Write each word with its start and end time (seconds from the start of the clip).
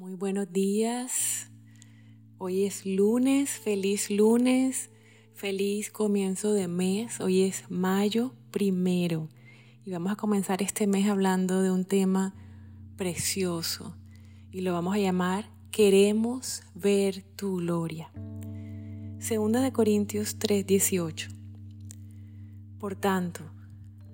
Muy 0.00 0.14
buenos 0.14 0.50
días. 0.50 1.50
Hoy 2.38 2.64
es 2.64 2.86
lunes, 2.86 3.50
feliz 3.50 4.10
lunes, 4.10 4.88
feliz 5.34 5.90
comienzo 5.90 6.54
de 6.54 6.68
mes. 6.68 7.20
Hoy 7.20 7.42
es 7.42 7.70
mayo 7.70 8.32
primero 8.50 9.28
y 9.84 9.90
vamos 9.90 10.10
a 10.10 10.16
comenzar 10.16 10.62
este 10.62 10.86
mes 10.86 11.06
hablando 11.06 11.60
de 11.60 11.70
un 11.70 11.84
tema 11.84 12.34
precioso 12.96 13.94
y 14.50 14.62
lo 14.62 14.72
vamos 14.72 14.94
a 14.94 14.98
llamar 14.98 15.50
Queremos 15.70 16.62
ver 16.74 17.22
tu 17.36 17.56
gloria. 17.56 18.10
Segunda 19.18 19.60
de 19.60 19.70
Corintios 19.70 20.38
3:18. 20.38 21.28
Por 22.78 22.94
tanto, 22.96 23.42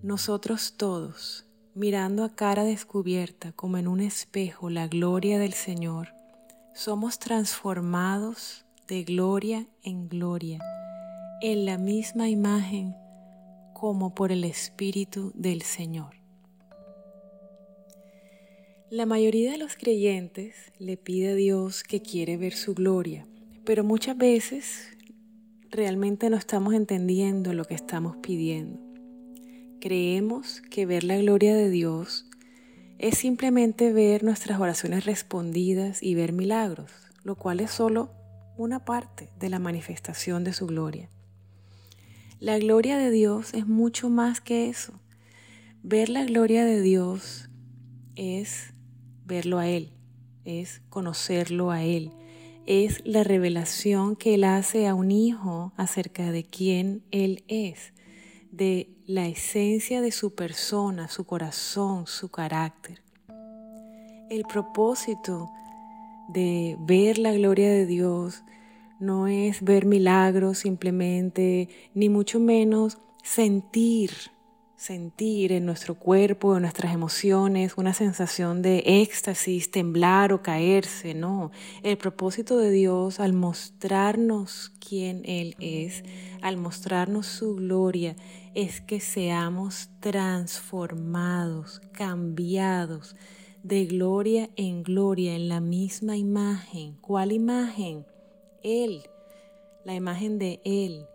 nosotros 0.00 0.74
todos, 0.76 1.44
mirando 1.74 2.24
a 2.24 2.34
cara 2.34 2.64
descubierta 2.64 3.52
como 3.52 3.78
en 3.78 3.88
un 3.88 4.00
espejo 4.00 4.68
la 4.68 4.88
gloria 4.88 5.38
del 5.38 5.54
Señor, 5.54 6.14
somos 6.74 7.18
transformados 7.18 8.66
de 8.88 9.04
gloria 9.04 9.66
en 9.82 10.08
gloria, 10.08 10.60
en 11.40 11.64
la 11.64 11.78
misma 11.78 12.28
imagen 12.28 12.94
como 13.72 14.14
por 14.14 14.32
el 14.32 14.44
Espíritu 14.44 15.32
del 15.34 15.62
Señor. 15.62 16.14
La 18.90 19.06
mayoría 19.06 19.50
de 19.52 19.58
los 19.58 19.74
creyentes 19.76 20.54
le 20.78 20.98
pide 20.98 21.30
a 21.30 21.34
Dios 21.34 21.82
que 21.82 22.02
quiere 22.02 22.36
ver 22.36 22.52
su 22.52 22.74
gloria, 22.74 23.26
pero 23.64 23.82
muchas 23.82 24.18
veces 24.18 24.90
realmente 25.70 26.28
no 26.28 26.36
estamos 26.36 26.74
entendiendo 26.74 27.54
lo 27.54 27.64
que 27.64 27.74
estamos 27.74 28.18
pidiendo. 28.18 28.91
Creemos 29.82 30.60
que 30.70 30.86
ver 30.86 31.02
la 31.02 31.16
gloria 31.16 31.56
de 31.56 31.68
Dios 31.68 32.24
es 33.00 33.18
simplemente 33.18 33.92
ver 33.92 34.22
nuestras 34.22 34.60
oraciones 34.60 35.04
respondidas 35.06 36.04
y 36.04 36.14
ver 36.14 36.32
milagros, 36.32 36.92
lo 37.24 37.34
cual 37.34 37.58
es 37.58 37.72
solo 37.72 38.12
una 38.56 38.84
parte 38.84 39.30
de 39.40 39.48
la 39.48 39.58
manifestación 39.58 40.44
de 40.44 40.52
su 40.52 40.68
gloria. 40.68 41.10
La 42.38 42.60
gloria 42.60 42.96
de 42.96 43.10
Dios 43.10 43.54
es 43.54 43.66
mucho 43.66 44.08
más 44.08 44.40
que 44.40 44.68
eso. 44.68 44.92
Ver 45.82 46.10
la 46.10 46.24
gloria 46.26 46.64
de 46.64 46.80
Dios 46.80 47.50
es 48.14 48.74
verlo 49.24 49.58
a 49.58 49.66
Él, 49.66 49.94
es 50.44 50.80
conocerlo 50.90 51.72
a 51.72 51.82
Él, 51.82 52.12
es 52.66 53.02
la 53.04 53.24
revelación 53.24 54.14
que 54.14 54.34
Él 54.34 54.44
hace 54.44 54.86
a 54.86 54.94
un 54.94 55.10
hijo 55.10 55.72
acerca 55.76 56.30
de 56.30 56.44
quién 56.44 57.02
Él 57.10 57.42
es 57.48 57.92
de 58.52 58.90
la 59.06 59.26
esencia 59.26 60.00
de 60.02 60.12
su 60.12 60.34
persona, 60.34 61.08
su 61.08 61.24
corazón, 61.24 62.06
su 62.06 62.28
carácter. 62.28 63.02
El 64.30 64.44
propósito 64.44 65.50
de 66.28 66.76
ver 66.80 67.18
la 67.18 67.32
gloria 67.32 67.70
de 67.70 67.86
Dios 67.86 68.44
no 69.00 69.26
es 69.26 69.62
ver 69.62 69.86
milagros 69.86 70.58
simplemente, 70.58 71.68
ni 71.94 72.08
mucho 72.08 72.38
menos 72.38 72.98
sentir 73.24 74.12
sentir 74.82 75.52
en 75.52 75.64
nuestro 75.64 75.94
cuerpo, 75.94 76.56
en 76.56 76.62
nuestras 76.62 76.92
emociones, 76.92 77.74
una 77.76 77.94
sensación 77.94 78.62
de 78.62 78.82
éxtasis, 78.84 79.70
temblar 79.70 80.32
o 80.32 80.42
caerse, 80.42 81.14
no. 81.14 81.52
El 81.84 81.96
propósito 81.96 82.58
de 82.58 82.72
Dios 82.72 83.20
al 83.20 83.32
mostrarnos 83.32 84.72
quién 84.80 85.22
Él 85.24 85.54
es, 85.60 86.02
al 86.40 86.56
mostrarnos 86.56 87.26
su 87.28 87.54
gloria, 87.54 88.16
es 88.54 88.80
que 88.80 88.98
seamos 88.98 89.88
transformados, 90.00 91.80
cambiados 91.92 93.14
de 93.62 93.86
gloria 93.86 94.50
en 94.56 94.82
gloria 94.82 95.36
en 95.36 95.48
la 95.48 95.60
misma 95.60 96.16
imagen. 96.16 96.96
¿Cuál 97.00 97.30
imagen? 97.30 98.04
Él, 98.64 99.04
la 99.84 99.94
imagen 99.94 100.40
de 100.40 100.60
Él 100.64 101.06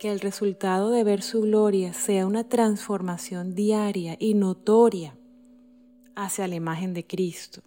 que 0.00 0.10
el 0.10 0.20
resultado 0.20 0.88
de 0.88 1.04
ver 1.04 1.20
su 1.20 1.42
gloria 1.42 1.92
sea 1.92 2.26
una 2.26 2.48
transformación 2.48 3.54
diaria 3.54 4.16
y 4.18 4.32
notoria 4.32 5.14
hacia 6.16 6.48
la 6.48 6.54
imagen 6.54 6.94
de 6.94 7.06
Cristo. 7.06 7.60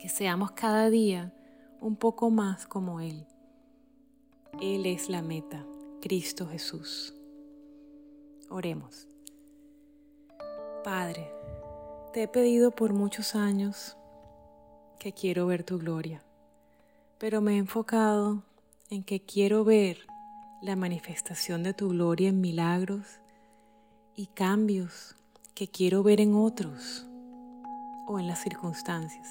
Que 0.00 0.08
seamos 0.08 0.50
cada 0.50 0.90
día 0.90 1.32
un 1.80 1.94
poco 1.94 2.30
más 2.30 2.66
como 2.66 2.98
Él. 2.98 3.28
Él 4.60 4.86
es 4.86 5.08
la 5.08 5.22
meta, 5.22 5.64
Cristo 6.02 6.48
Jesús. 6.48 7.14
Oremos. 8.50 9.06
Padre, 10.82 11.30
te 12.12 12.24
he 12.24 12.28
pedido 12.28 12.72
por 12.72 12.92
muchos 12.92 13.36
años 13.36 13.96
que 14.98 15.12
quiero 15.12 15.46
ver 15.46 15.62
tu 15.62 15.78
gloria, 15.78 16.24
pero 17.18 17.40
me 17.40 17.54
he 17.54 17.58
enfocado 17.58 18.42
en 18.90 19.04
que 19.04 19.20
quiero 19.20 19.62
ver 19.62 20.08
la 20.64 20.76
manifestación 20.76 21.62
de 21.62 21.74
tu 21.74 21.90
gloria 21.90 22.30
en 22.30 22.40
milagros 22.40 23.20
y 24.16 24.28
cambios 24.28 25.14
que 25.54 25.68
quiero 25.68 26.02
ver 26.02 26.22
en 26.22 26.34
otros 26.34 27.06
o 28.06 28.18
en 28.18 28.26
las 28.26 28.42
circunstancias. 28.42 29.28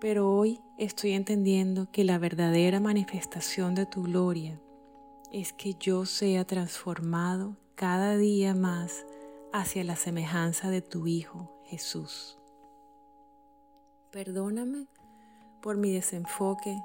Pero 0.00 0.30
hoy 0.30 0.60
estoy 0.78 1.10
entendiendo 1.10 1.90
que 1.90 2.04
la 2.04 2.18
verdadera 2.18 2.78
manifestación 2.78 3.74
de 3.74 3.84
tu 3.84 4.04
gloria 4.04 4.60
es 5.32 5.52
que 5.52 5.74
yo 5.74 6.06
sea 6.06 6.44
transformado 6.44 7.56
cada 7.74 8.16
día 8.16 8.54
más 8.54 9.04
hacia 9.52 9.82
la 9.82 9.96
semejanza 9.96 10.70
de 10.70 10.82
tu 10.82 11.08
Hijo 11.08 11.50
Jesús. 11.64 12.38
Perdóname 14.12 14.86
por 15.60 15.76
mi 15.76 15.90
desenfoque 15.90 16.80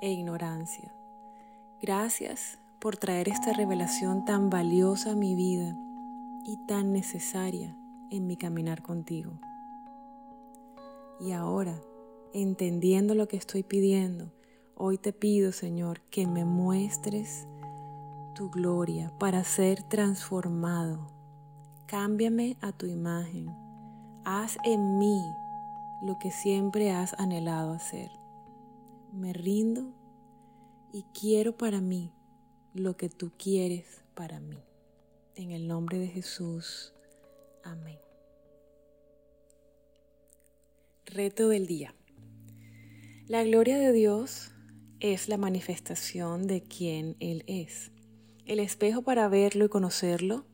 e 0.00 0.10
ignorancia. 0.10 0.96
Gracias 1.82 2.58
por 2.80 2.96
traer 2.96 3.28
esta 3.28 3.52
revelación 3.52 4.24
tan 4.24 4.48
valiosa 4.48 5.12
a 5.12 5.14
mi 5.14 5.34
vida 5.34 5.76
y 6.44 6.56
tan 6.66 6.92
necesaria 6.92 7.76
en 8.10 8.26
mi 8.26 8.38
caminar 8.38 8.82
contigo. 8.82 9.38
Y 11.20 11.32
ahora, 11.32 11.78
entendiendo 12.32 13.14
lo 13.14 13.28
que 13.28 13.36
estoy 13.36 13.62
pidiendo, 13.62 14.32
hoy 14.74 14.96
te 14.96 15.12
pido, 15.12 15.52
Señor, 15.52 16.00
que 16.10 16.26
me 16.26 16.46
muestres 16.46 17.46
tu 18.34 18.48
gloria 18.50 19.12
para 19.18 19.44
ser 19.44 19.82
transformado. 19.82 21.08
Cámbiame 21.86 22.56
a 22.62 22.72
tu 22.72 22.86
imagen. 22.86 23.54
Haz 24.24 24.56
en 24.64 24.98
mí 24.98 25.22
lo 26.00 26.18
que 26.18 26.30
siempre 26.30 26.90
has 26.90 27.12
anhelado 27.20 27.72
hacer. 27.72 28.10
Me 29.12 29.34
rindo 29.34 29.95
y 30.92 31.04
quiero 31.18 31.56
para 31.56 31.80
mí 31.80 32.12
lo 32.74 32.96
que 32.96 33.08
tú 33.08 33.32
quieres 33.38 34.04
para 34.14 34.40
mí. 34.40 34.58
En 35.34 35.50
el 35.50 35.68
nombre 35.68 35.98
de 35.98 36.08
Jesús. 36.08 36.94
Amén. 37.62 37.98
Reto 41.04 41.48
del 41.48 41.66
día. 41.66 41.94
La 43.26 43.44
gloria 43.44 43.78
de 43.78 43.92
Dios 43.92 44.52
es 45.00 45.28
la 45.28 45.36
manifestación 45.36 46.46
de 46.46 46.62
quien 46.62 47.16
Él 47.20 47.44
es. 47.46 47.90
El 48.44 48.60
espejo 48.60 49.02
para 49.02 49.28
verlo 49.28 49.64
y 49.64 49.68
conocerlo 49.68 50.46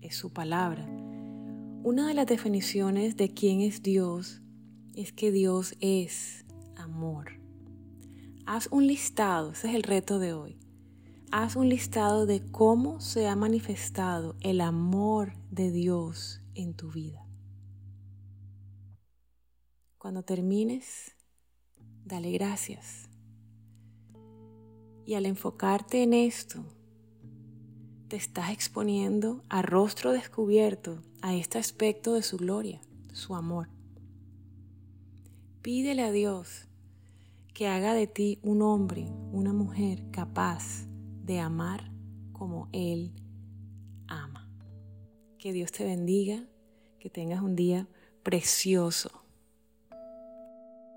es 0.00 0.16
su 0.16 0.32
palabra. 0.32 0.84
Una 1.82 2.08
de 2.08 2.14
las 2.14 2.26
definiciones 2.26 3.16
de 3.16 3.32
quién 3.32 3.60
es 3.60 3.82
Dios 3.82 4.42
es 4.94 5.12
que 5.12 5.30
Dios 5.32 5.76
es 5.80 6.44
amor. 6.76 7.40
Haz 8.46 8.68
un 8.70 8.86
listado, 8.86 9.52
ese 9.52 9.68
es 9.68 9.74
el 9.74 9.82
reto 9.82 10.18
de 10.18 10.32
hoy. 10.32 10.58
Haz 11.30 11.56
un 11.56 11.68
listado 11.68 12.26
de 12.26 12.42
cómo 12.50 13.00
se 13.00 13.28
ha 13.28 13.36
manifestado 13.36 14.34
el 14.40 14.60
amor 14.60 15.34
de 15.50 15.70
Dios 15.70 16.40
en 16.54 16.74
tu 16.74 16.90
vida. 16.90 17.24
Cuando 19.98 20.22
termines, 20.22 21.14
dale 22.04 22.32
gracias. 22.32 23.08
Y 25.04 25.14
al 25.14 25.26
enfocarte 25.26 26.02
en 26.02 26.14
esto, 26.14 26.64
te 28.08 28.16
estás 28.16 28.50
exponiendo 28.50 29.44
a 29.48 29.62
rostro 29.62 30.12
descubierto 30.12 31.02
a 31.22 31.34
este 31.34 31.58
aspecto 31.58 32.14
de 32.14 32.22
su 32.22 32.38
gloria, 32.38 32.80
su 33.12 33.36
amor. 33.36 33.68
Pídele 35.62 36.02
a 36.02 36.10
Dios 36.10 36.69
que 37.52 37.68
haga 37.68 37.94
de 37.94 38.06
ti 38.06 38.38
un 38.42 38.62
hombre, 38.62 39.06
una 39.32 39.52
mujer 39.52 40.10
capaz 40.10 40.86
de 41.24 41.40
amar 41.40 41.92
como 42.32 42.68
Él 42.72 43.14
ama. 44.06 44.50
Que 45.38 45.52
Dios 45.52 45.72
te 45.72 45.84
bendiga, 45.84 46.44
que 46.98 47.10
tengas 47.10 47.42
un 47.42 47.56
día 47.56 47.88
precioso. 48.22 49.19